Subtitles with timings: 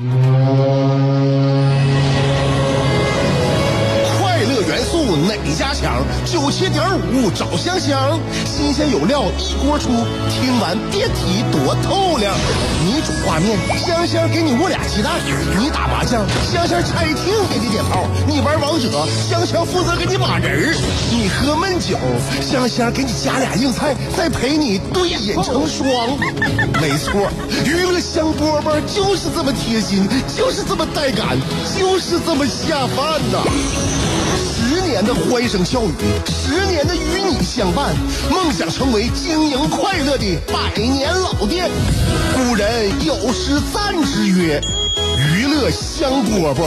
[0.00, 0.06] 快
[4.44, 6.04] 乐元素哪家强？
[6.24, 9.88] 九七点五找香香，新鲜有料一锅出，
[10.30, 12.32] 听完别提多透亮。
[12.86, 15.14] 你煮挂面，香香给你握俩鸡蛋；
[15.58, 18.88] 你打麻将，香香拆听给你点炮；你玩王者，
[19.28, 20.76] 香香负责给你码人儿；
[21.10, 21.98] 你喝闷酒，
[22.40, 26.18] 香香给你加俩硬菜，再陪你对眼成双。
[26.80, 27.30] 没错，
[27.64, 31.38] 娱乐香饽饽就是这么贴心，就是这么带感，
[31.78, 33.44] 就是这么下饭呐。
[34.56, 35.92] 十年的欢声笑语，
[36.26, 37.94] 十年的与你相伴，
[38.28, 41.70] 梦想成为经营快乐的百年老店。
[42.34, 44.60] 古人有诗赞之曰
[45.16, 46.64] ：“娱乐香饽饽，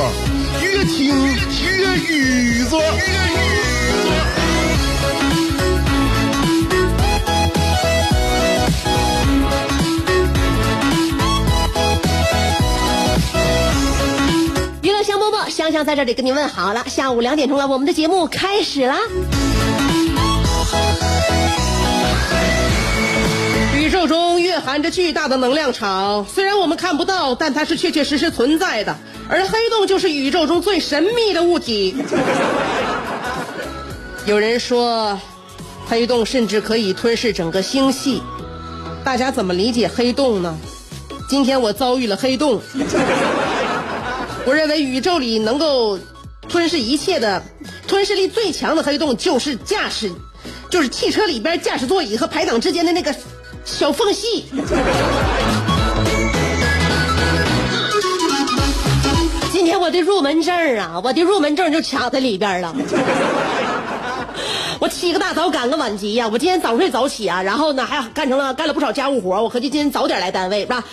[0.62, 2.82] 越听越雨左。”
[15.72, 18.98] 香香在这里跟你问好了，下午两点钟了，我们的节目开始了。
[23.78, 28.94] 宇宙中蕴含着巨大的能量场，虽然我们看不到，但它是确确实实存在的。
[29.30, 31.96] 而黑洞就是宇宙中最神秘的物体。
[34.26, 35.18] 有人说，
[35.88, 38.22] 黑洞甚至可以吞噬整个星系。
[39.06, 40.54] 大家怎么理解黑洞呢？
[41.30, 42.62] 今天我遭遇了黑洞。
[44.46, 45.98] 我认为宇宙里能够
[46.50, 47.42] 吞噬一切的、
[47.88, 50.12] 吞噬力最强的黑洞，就是驾驶，
[50.70, 53.16] 就是汽车里边驾驶座椅和排挡之间的那个
[53.64, 54.46] 小缝隙。
[59.52, 62.76] 今天我的入门证啊，我的入门证就卡在里边了。
[64.80, 66.28] 我起个大早赶个晚集呀！
[66.28, 69.44] 我今天早睡早起啊，然后呢还干成了干了不少家务活。
[69.44, 70.84] 我合计今天早点来单位是吧？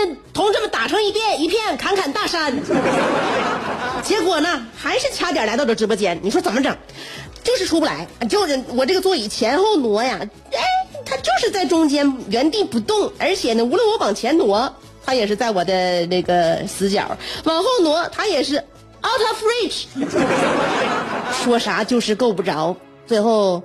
[0.00, 2.52] 跟同志们打成一片一片，侃侃大山。
[4.02, 6.18] 结果呢还是掐点来到这直播间。
[6.22, 6.74] 你说怎么整？
[7.44, 10.18] 就是出不来，就是我这个座椅前后挪呀，
[10.52, 10.58] 哎，
[11.04, 14.74] 它就是在中间原地不动，而且呢，无论我往前挪，
[15.04, 17.02] 它也是在我的那个死角；
[17.44, 19.84] 往后挪，它也是 out of reach。
[21.44, 22.74] 说啥就是够不着。
[23.06, 23.62] 最后，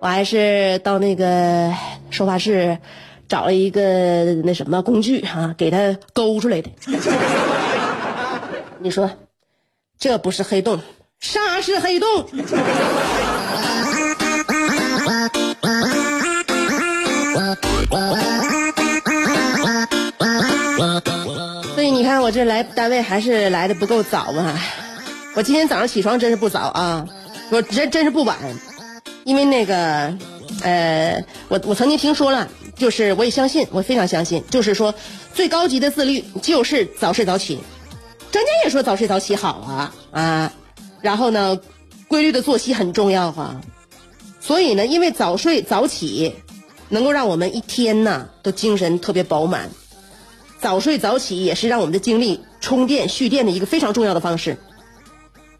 [0.00, 1.72] 我还是到那个
[2.10, 2.78] 收发室
[3.28, 6.70] 找了一个那什么工具啊，给它勾出来的。
[8.80, 9.10] 你说，
[9.98, 10.80] 这不是黑洞，
[11.20, 12.24] 啥是黑洞？
[21.74, 24.58] 所以你看，我这来单位还是来的不够早嘛！
[25.34, 27.06] 我今天早上起床真是不早啊，
[27.50, 28.36] 我真真是不晚。
[29.24, 30.16] 因为那个，
[30.62, 34.94] 呃，我我曾经听说了，就是我也相信，我非常相信，就是说，
[35.34, 37.58] 最高级的自律就是早睡早起。
[38.30, 40.52] 专家也说早睡早起好啊啊，
[41.00, 41.58] 然后呢，
[42.06, 43.60] 规律的作息很重要啊。
[44.40, 46.34] 所以呢，因为早睡早起，
[46.88, 49.70] 能够让我们一天呐都精神特别饱满。
[50.60, 54.56] 早睡早起也是让我们的精力充电蓄电的一个非常重要的方式。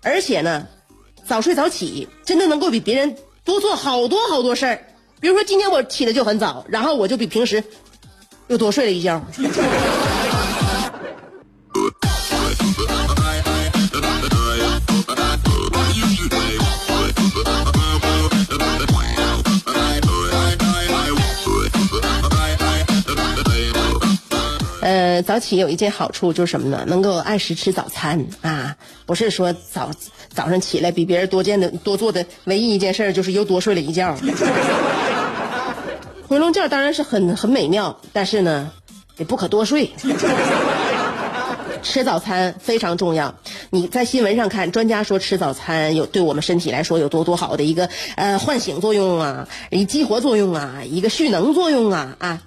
[0.02, 0.66] 而且呢，
[1.26, 3.16] 早睡早起真的能够比别人。
[3.44, 4.84] 多做好多好多事儿，
[5.20, 7.62] 比如说今天我起的就很早，然后我就比平时
[8.46, 9.20] 又多睡了一觉。
[24.80, 26.84] 呃，早起有一件好处就是什么呢？
[26.86, 29.90] 能够按时吃早餐啊，不是说早。
[30.30, 34.16] 早上起来比别人多见的多做的唯一一件事就是又多睡了一觉。
[36.28, 38.70] 回笼觉当然是很很美妙，但是呢，
[39.16, 39.90] 也不可多睡。
[41.82, 43.34] 吃早餐非常重要。
[43.70, 52.42] 你在新闻上看，专家说吃早餐有对我们身体来说有多多好的一个呃唤醒作用啊，一激活作用啊，一个蓄能作用啊啊，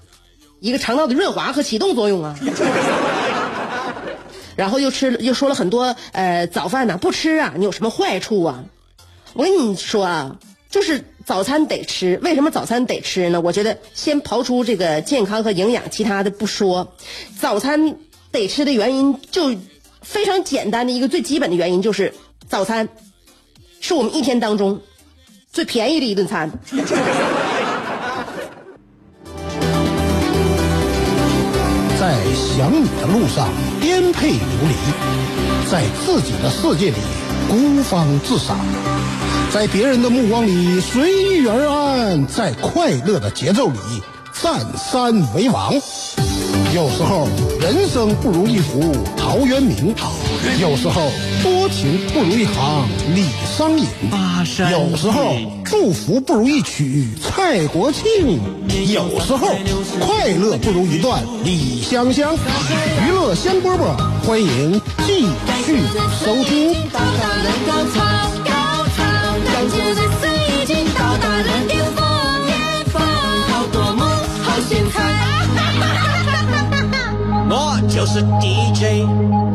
[0.60, 2.38] 一个肠道的润滑和启动作用啊。
[4.56, 8.64] 然后又吃又说了很多，呃，早饭呢不吃啊，你有什么坏处啊？
[9.34, 10.36] 我跟你说啊，
[10.70, 12.20] 就是早餐得吃。
[12.24, 13.40] 为什么早餐得吃呢？
[13.42, 16.94] 我觉得先刨出这个健康和营养，其他的不说，
[17.40, 17.98] 早餐
[18.32, 19.56] 得吃的原因就
[20.02, 22.14] 非常简单的一个最基本的原因就是，
[22.50, 22.90] 早餐
[23.80, 24.82] 是我们一天当中
[25.52, 26.52] 最便宜的一顿餐。
[32.00, 33.48] 在想你的路上
[33.80, 36.98] 颠沛流离，在自己的世界里
[37.52, 38.58] 孤芳自赏，
[39.54, 43.78] 在别人的目光里随遇而安，在快乐的节奏里
[44.32, 45.74] 占山为王。
[46.74, 47.28] 有时候
[47.60, 49.94] 人生不如一壶陶渊明，
[50.58, 51.12] 有时候
[51.44, 53.86] 多情不如一行李商隐，
[54.72, 55.36] 有时候
[55.66, 58.40] 祝福不如一曲蔡国庆，
[58.88, 59.50] 有时候
[60.00, 62.34] 快乐不如一段李香香。
[63.06, 65.26] 娱乐香饽饽，欢迎继
[65.66, 65.78] 续
[66.24, 66.74] 收听。
[78.02, 79.51] 我就是 DJ。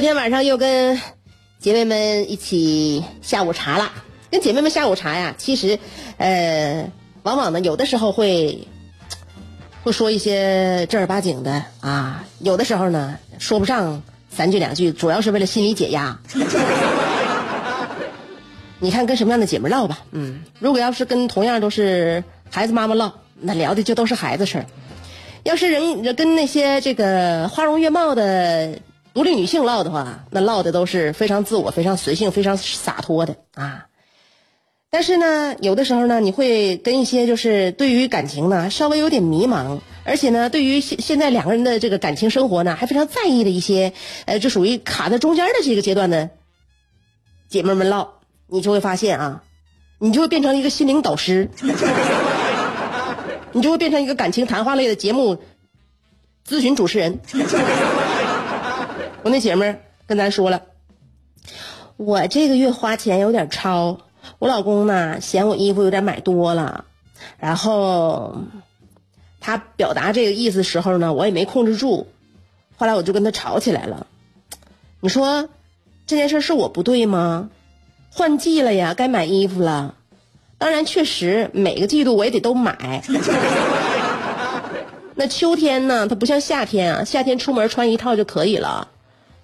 [0.00, 0.98] 昨天晚上又跟
[1.58, 3.92] 姐妹们一起下午茶了。
[4.30, 5.78] 跟姐妹们下午茶呀，其实，
[6.16, 6.90] 呃，
[7.22, 8.66] 往往呢，有的时候会
[9.82, 16.18] 会说一些正儿八经的啊，有的时候呢，说不上三句两句，主要是为了心理解压。
[18.80, 24.64] 你看跟什么样的姐妹唠吧，嗯，如果要是跟同样都是孩子妈妈唠，那聊的就都是孩子事儿；
[25.42, 28.78] 要是人跟那些这个花容月貌的
[29.12, 33.86] 独立女性唠的话，那唠的都是非常自我、非常随性、非常洒脱的啊。
[34.92, 43.92] 但是呢，有的时候呢，你会跟一些就是对于感情呢稍微有点迷茫，而且呢，对于现现在两个人的这个感情生活呢还非常在意的一些，
[44.26, 46.30] 呃，就属于卡在中间的这个阶段的
[47.48, 48.14] 姐妹们唠，
[48.48, 49.42] 你就会发现啊，
[49.98, 51.50] 你就会变成一个心灵导师，
[53.52, 55.40] 你就会变成一个感情谈话类的节目
[56.48, 57.20] 咨询主持人。
[59.22, 60.62] 我那姐们儿跟咱说了，
[61.96, 63.98] 我这个月花钱有点超。
[64.38, 66.84] 我老公呢嫌我衣服有点买多了，
[67.38, 68.42] 然后
[69.40, 72.06] 他表达这个意思时候呢，我也没控制住，
[72.76, 74.06] 后来我就跟他吵起来了。
[75.00, 75.48] 你说
[76.06, 77.50] 这件事是我不对吗？
[78.10, 79.94] 换季了呀，该买衣服了。
[80.58, 83.02] 当然，确实每个季度我也得都买。
[85.14, 88.88] 那秋天呢，它不像夏天啊，夏天出门穿一套就可以了。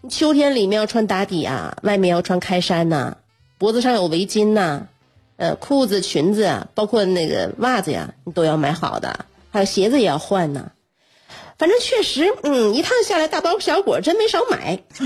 [0.08, 3.16] 秋天里面要穿打底啊，外面要穿开衫呐。
[3.58, 4.88] 脖子上有围巾呐，
[5.36, 10.72] 呃，裤子、裙子，包括那个袜子呀，你都要买好的，还有鞋子也要换呢。
[11.58, 14.78] 反正确实，嗯，一趟下来大包小裹，真没少买。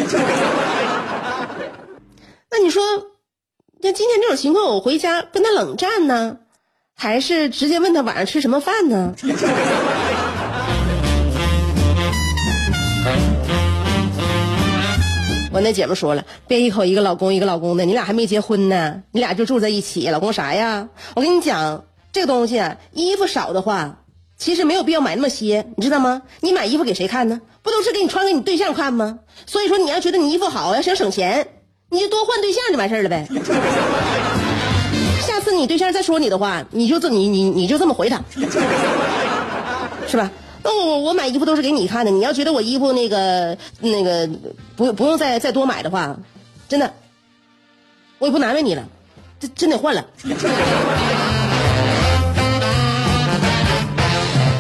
[2.51, 2.83] 那你说，
[3.81, 6.39] 像今天这种情况，我回家跟他冷战呢，
[6.95, 9.15] 还是直接问他晚上吃什么饭呢？
[15.53, 20.89] 我那姐们说了，别一口一个老公一个老公的，你俩还没结婚呢，你俩就住在一起，老公啥呀？
[21.17, 23.99] 我跟你讲，这个东西啊，衣服少的话，
[24.39, 26.23] 其实没有必要买那么些，你知道吗？
[26.41, 27.41] 你买衣服给谁看呢？
[27.63, 29.19] 不都是给你穿给你对象看吗？
[29.45, 31.49] 所以说，你要觉得你衣服好，要想省钱，
[31.91, 33.27] 你就多换对象就完事了呗。
[35.21, 38.23] 下次你对象再说你的话，你就这你你你就这么回他，
[40.07, 40.31] 是吧？
[40.63, 44.29] 那我我买衣服都是给你看的，你要觉得我衣服那个那个
[44.77, 46.17] 不不用再再多买的话，
[46.69, 46.93] 真的，
[48.19, 48.87] 我也不难为你了，
[49.39, 50.05] 这真得换了。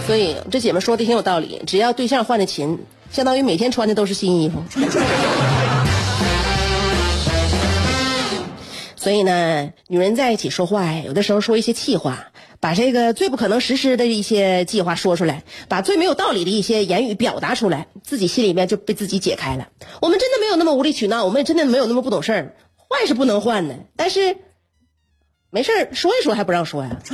[0.07, 2.78] 所以这姐们说的挺有道理，只要对象换的勤，
[3.12, 4.62] 相当于每天穿的都是新衣服。
[8.97, 12.30] 所以呢，女人在一起说话，有的时候说一些气话。
[12.61, 19.69] 把这个最不可能实施的一些计划说出来，把最没有道理的一些言语表达出来，自己心里面就被自己解开了。
[20.02, 22.55] 我们真的没有那么无理取闹，我们也真的没有那么不懂事儿。
[22.76, 24.37] 换是不能换的，但是
[25.49, 27.00] 没事儿说一说还不让说呀。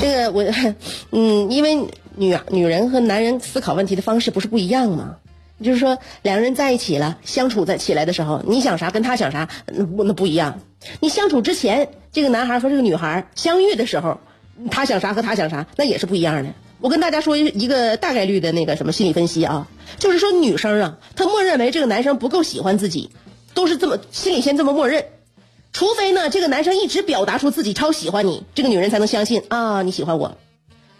[0.00, 0.44] 这个我，
[1.12, 1.76] 嗯，因为
[2.16, 5.16] 女女人和男人思考问题的方式不是不一样吗？
[5.62, 10.60] 就是说，两个人在一起了，相处在起来的时候，你想啥跟他想啥，那不那不一样。
[11.00, 14.20] 你相处之前，这个男孩和这个女孩相遇的时候，
[14.70, 16.52] 他想啥和他想啥，那也是不一样的。
[16.80, 23.10] 我跟大家说一个大概率的那个什么心理分析啊，就是说女生啊，她默认为这个男生不够喜欢自己，
[23.54, 25.04] 都是这么心里先这么默认，
[25.72, 30.36] 除非呢这个男生一直表达出自己超喜欢你，这个女人才能相信啊你喜欢我。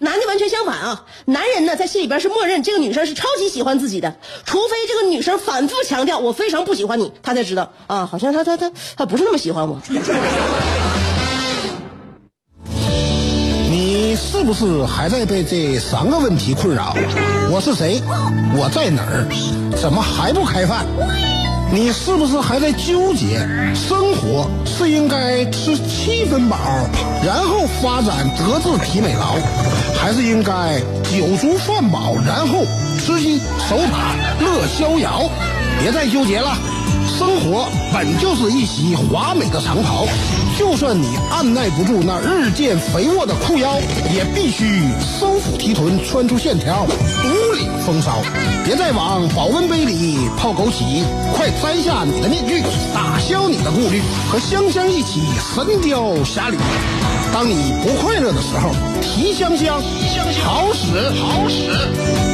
[0.03, 9.81] 男的完全相反啊，男人呢在心里边是默认这个女生是超级喜欢自己的，除非这个女生反复强调我非常不喜欢你，他才知道啊，好像他他他他不是那么喜欢我。
[13.71, 16.97] 你是不是还在被这三个问题困扰？
[17.53, 18.03] 我是谁？
[18.57, 19.25] 我在哪儿？
[19.81, 20.85] 怎么还不开饭？
[21.73, 23.39] 你是不是还在纠结？
[23.75, 26.59] 生活是应该吃七分饱，
[27.25, 29.37] 然后发展德智体美劳，
[29.99, 30.79] 还是应该
[31.11, 32.67] 酒足饭饱，然后
[32.99, 35.31] 吃鸡守塔乐逍遥？
[35.81, 36.55] 别再纠结了。
[37.19, 40.07] 生活本就是一袭华美的长袍，
[40.59, 43.81] 就算你按耐不住那日渐肥沃的裤腰，
[44.15, 46.87] 也必须收腹提臀，穿出线条，
[47.85, 48.23] 风骚。
[48.65, 51.05] 别再往保温杯里泡枸杞，
[51.35, 52.63] 快摘下你的面具，
[52.95, 55.21] 打消你的顾虑，和香香一起
[55.55, 56.57] 神雕侠侣。
[57.33, 59.81] 当你不快乐的时候，提香香，
[60.45, 62.32] 好使好使。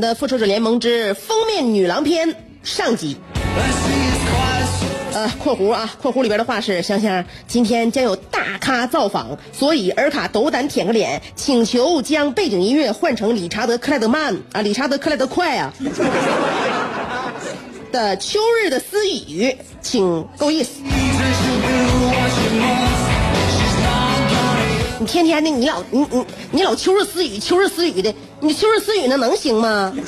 [0.00, 2.28] 的《复仇者联盟之封面女郎篇》
[2.62, 3.16] 上集。
[5.12, 15.72] 呃，括弧啊，括弧里边的话是香香，今天将有大咖造访，所以尔卡斗胆舔个脸，请求将背景音乐换成理查德克莱德曼啊，理查德克莱德快啊
[17.90, 19.48] 的《秋日的私语》，
[19.80, 20.82] 请够意思。
[25.06, 29.92] 天天的，你老你你你老秋日私语，秋日私语的，你秋日私语那能行吗？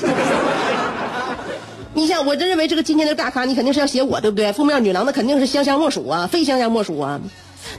[1.95, 4.52] 你想，我真认为这个今天的大咖，你肯定是要写我，对不对？
[4.52, 7.21] 封面女郎那肯定是香香莫属啊，非香香莫属啊。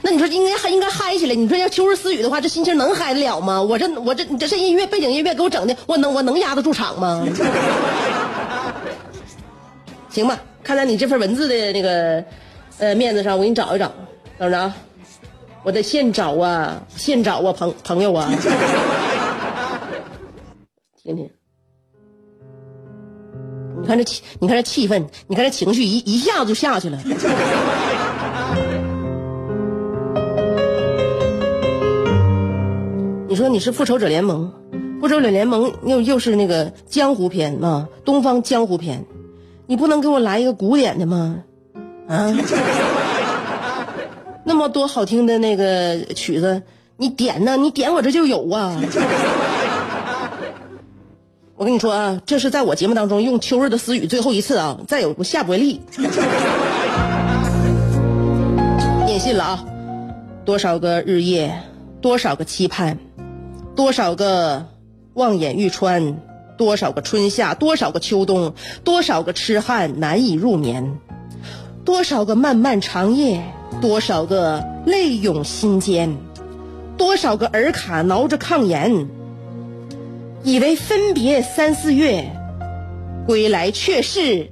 [0.02, 1.34] 那你说应该还应该嗨起来？
[1.34, 3.62] 你说要秋日私语的话，这心情能嗨得了吗？
[3.62, 7.26] 我这我这你这这音乐背景音乐给我整的，我能我能压得住场吗？
[10.10, 12.22] 行吧，看在你这份文字的那个
[12.78, 13.90] 呃面子上，我给你找一找，
[14.38, 14.74] 等着啊，
[15.62, 18.30] 我得现找啊，现找啊，朋朋友啊，
[21.02, 21.28] 听听。
[23.82, 26.98] 你看这气，你看这气氛，你看这情绪，一一下子就下去了。
[33.28, 34.52] 你说你是复仇者联盟，
[35.00, 39.04] 复仇者联盟又又是那个江湖片啊，东方江湖片，
[39.66, 41.42] 你不能给我来一个古典的吗？
[42.08, 42.34] 啊，
[44.50, 46.64] 那么多好听的那个曲子，
[46.96, 47.56] 你点呢？
[47.56, 48.82] 你点我这就有啊。
[51.54, 55.80] 我跟你说啊，这是在我节目当中用秋日的私语最后一次啊，再有我下不为例。
[59.06, 59.64] 念信了啊，
[60.44, 61.62] 多少个日夜，
[62.00, 62.98] 多少个期盼，
[63.76, 64.66] 多少个
[65.14, 66.16] 望眼欲穿，
[66.58, 70.98] 多少个春夏，多少个秋冬，多少个痴汉难以入眠，
[71.84, 73.44] 多少个漫漫长夜，
[73.80, 76.16] 多少个泪涌心间，
[76.96, 79.08] 多少个尔卡挠着炕沿。
[80.42, 82.24] 以为分别三四月，
[83.26, 84.50] 归来却是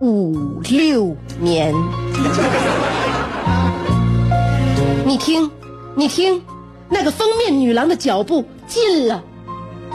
[0.00, 1.74] 五六年。
[5.04, 5.50] 你听，
[5.94, 6.42] 你听，
[6.88, 9.22] 那个封面女郎的脚步近了，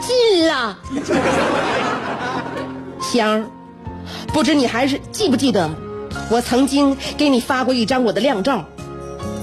[0.00, 0.78] 近了。
[3.00, 3.44] 香儿，
[4.32, 5.68] 不知你还是记不记得，
[6.30, 8.64] 我曾经给你发过一张我的靓照，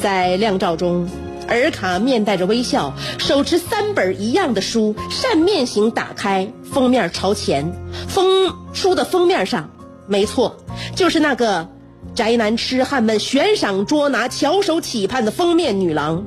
[0.02, 1.08] 在靓照中。
[1.48, 7.74] 尔卡面带着微笑，手持三本一样的书，扇面型打开，封面朝前。
[8.08, 9.70] 封书的封面上，
[10.08, 10.56] 没错，
[10.96, 11.68] 就是那个
[12.16, 16.24] 宅男痴汉们悬赏捉拿、翘首企盼的封面女郎。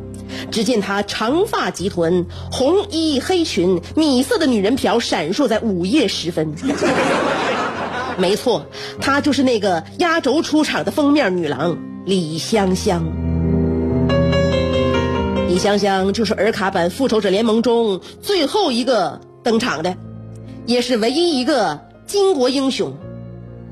[0.50, 6.54] 只见她长发及臀，红衣黑裙，米色的女人瓢闪烁在午夜时分。
[8.18, 8.66] 没错，
[9.00, 13.04] 她就是那个压轴出场的封面女郎李香香。
[15.48, 19.96] 李香香就是尔卡版《复仇者联盟》中最后一个登场的，
[20.66, 22.94] 也是唯一一个巾帼英雄，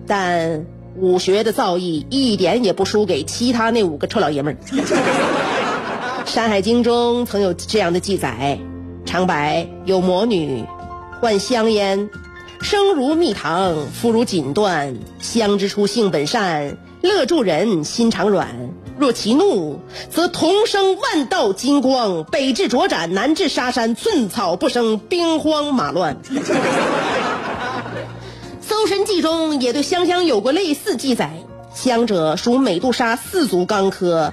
[0.07, 4.57] 但武学的造诣一点也不输给其他那五个臭老爷们儿。
[6.31, 8.59] 《山海经》中曾有这样的记载：
[9.05, 10.65] 长白有魔女，
[11.21, 12.09] 唤香烟，
[12.63, 18.49] 生如蜜糖，肤如锦缎，香之初性本善，乐助人心肠软。
[18.97, 26.17] 若其怒，则同生万道金光；北至卓斩，南至沙山，寸草不生，兵荒马乱。
[28.61, 31.43] 《搜神记》中也对香香有过类似记载：
[31.75, 34.33] 香者属美杜莎四足纲科，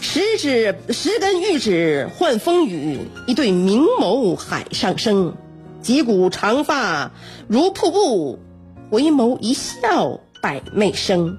[0.00, 5.34] 十指十根玉指换风雨，一对明眸海上升，
[5.86, 7.12] 几股长发
[7.46, 8.40] 如瀑布，
[8.90, 11.38] 回眸一笑百媚生。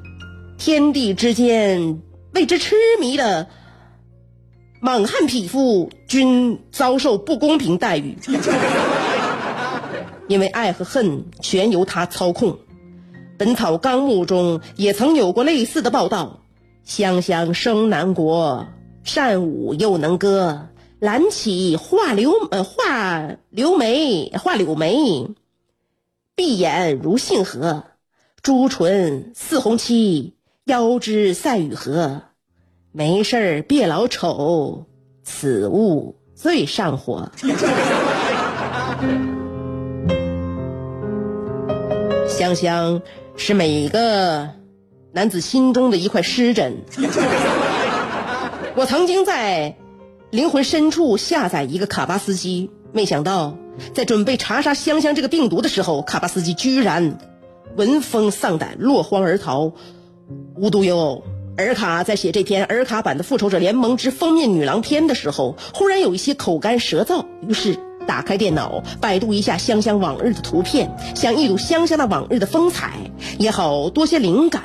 [0.58, 2.02] 天地之间
[2.34, 3.48] 为之痴迷的
[4.80, 8.18] 莽汉匹夫，均遭受不公平待遇，
[10.30, 12.54] 因为爱和恨全由他操控。
[13.38, 16.40] 《本草纲目》中也曾有过类似的报道：
[16.86, 18.66] 香香生南国，
[19.04, 25.28] 善舞又能歌，兰起画柳呃画柳眉画柳眉，
[26.34, 27.84] 闭眼如杏核，
[28.42, 30.34] 朱唇似红漆，
[30.66, 32.24] 腰肢赛雨荷。
[32.92, 34.88] 没事儿别老瞅，
[35.24, 37.30] 此物最上火。
[42.28, 43.04] 香香
[43.36, 44.50] 是每个
[45.12, 46.78] 男子心中的一块湿疹。
[48.76, 49.78] 我曾经在
[50.30, 53.58] 灵魂深处下载一个卡巴斯基，没想到
[53.94, 57.18] 在准备查杀香香这个病毒的时候，卡巴斯基居然
[57.78, 59.72] 闻风丧胆，落荒而逃。
[60.58, 61.24] 无独有偶，
[61.58, 72.92] 尔卡在写这篇尔卡版的《复仇者联盟之封面女郎篇》的时候，忽然有一些口干舌燥，于是打开电脑，百度一下香香往日的图片，想一睹香香的往日的风采，
[73.40, 74.64] 也好多些灵感。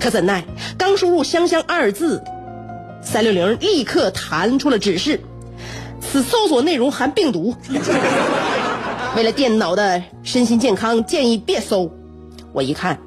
[0.00, 0.44] 可怎奈
[0.76, 2.22] 刚输入“香香”二字，
[3.04, 5.20] 三六零立刻弹出了指示：
[6.00, 7.54] 此搜索内容含病毒。
[9.14, 11.92] 为了电脑的身心健康，建议别搜。
[12.52, 12.98] 我一看，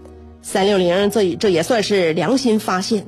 [0.42, 3.06] 三六零这这也算是良心发现，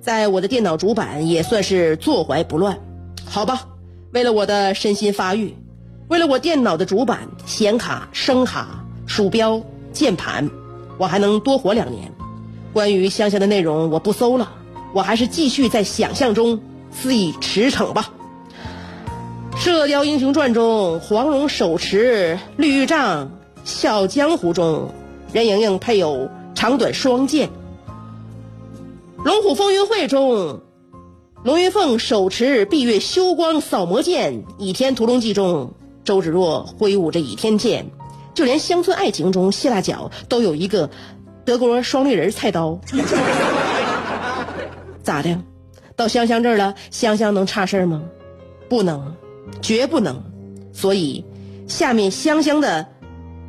[0.00, 2.78] 在我的电脑主板也算是坐怀不乱。
[3.24, 3.66] 好吧，
[4.12, 5.56] 为了我的身心发育，
[6.06, 9.60] 为了我电脑的主板、显卡、声卡、鼠标、
[9.92, 10.48] 键盘，
[10.98, 12.12] 我还能多活两年。
[12.72, 14.52] 关于香香的内容，我不搜了，
[14.96, 16.58] 我还是继续在想象中
[16.90, 18.10] 肆意驰骋吧。
[19.58, 23.26] 《射雕英雄传》中，黄蓉手持绿玉杖；
[23.62, 24.94] 《笑傲江湖》中，
[25.34, 27.48] 任盈盈配有长短双剑；
[29.22, 30.62] 《龙虎风云会》中，
[31.44, 37.84] 龙云凤手持闭月修光扫魔剑；《倚天屠龙记》中，周芷若挥舞着倚天剑；
[38.32, 40.88] 就连《乡村爱情》中，谢大脚都有一个
[41.44, 42.80] 德国双立人菜刀。
[45.06, 45.38] 咋的？
[45.94, 48.02] 到香香这儿了，香香能差事儿吗？
[48.68, 49.14] 不能，
[49.62, 50.20] 绝不能。
[50.72, 51.24] 所以，
[51.68, 52.88] 下面香香的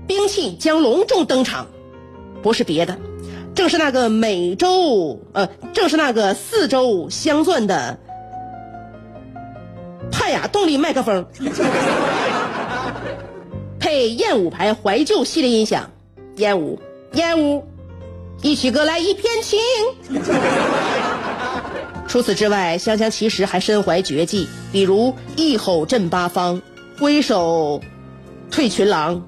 [0.05, 1.65] 兵器将隆重登场，
[2.43, 2.99] 不是别的，
[3.55, 7.97] 正是那个每周呃，正是那个四周镶钻的
[10.11, 11.25] 派雅动力麦克风，
[13.79, 15.89] 配燕舞牌怀旧系列音响，
[16.35, 16.79] 燕舞
[17.13, 17.65] 燕舞，
[18.43, 19.59] 一曲歌来一片情。
[22.07, 26.61] 除此之外，香香其实还身怀绝技，比如一吼震八方、
[26.97, 27.81] 挥手
[28.49, 29.27] 退群狼、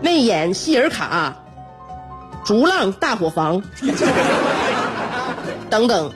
[0.00, 1.36] 媚眼希尔卡、
[2.44, 3.62] 逐浪大伙房
[5.68, 6.12] 等等。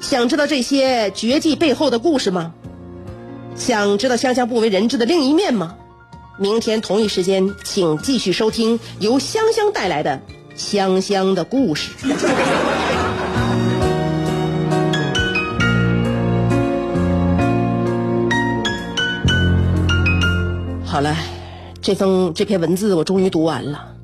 [0.00, 2.54] 想知道这些绝技背后的故事吗？
[3.54, 5.76] 想知道香香不为人知的另一面吗？
[6.38, 10.20] 明天同一时间，请继续收听由香香带来的
[10.58, 11.90] 《香香的故事》。
[20.92, 21.16] 好了，
[21.80, 23.96] 这封这篇文字我终于读完了，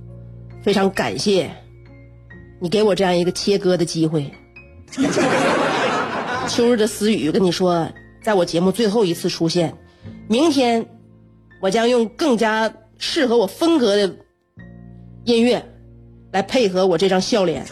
[0.62, 1.50] 非常感谢
[2.60, 4.32] 你给我这样一个切割的机会。
[6.48, 7.86] 秋日的私语跟你说，
[8.22, 9.76] 在我节目最后一次出现，
[10.28, 10.86] 明天
[11.60, 14.16] 我将用更加适合我风格的
[15.24, 15.62] 音乐
[16.32, 17.66] 来配合我这张笑脸。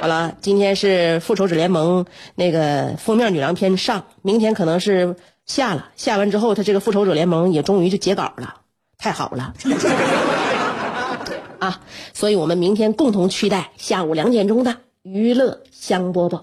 [0.00, 2.04] 好了，今天是《复仇者联盟》
[2.34, 5.14] 那个封面女郎篇上，明天可能是。
[5.46, 8.56] 下了，下完之后，他这个复仇者联盟也终于就截稿了，
[8.98, 9.54] 太好了
[11.58, 11.80] 啊！
[12.12, 16.42] 所以我们明天共同期待下午两点钟的娱乐香饽饽。